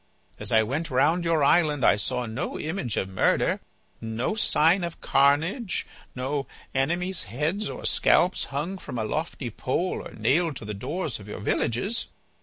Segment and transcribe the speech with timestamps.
[0.39, 3.59] As I went round your island I saw no image of murder,
[4.01, 5.85] no sign of carnage,
[6.15, 11.19] no enemies' heads or scalps hung from a lofty pole or nailed to the doors
[11.19, 12.07] of your villages.